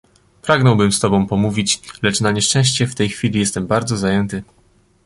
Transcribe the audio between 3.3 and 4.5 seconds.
jestem bardzo zajęty."